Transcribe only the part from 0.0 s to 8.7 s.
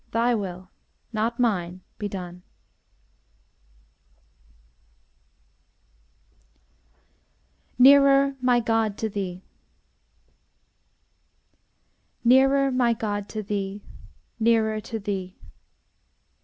thy will, not mine, be done. NEARER, MY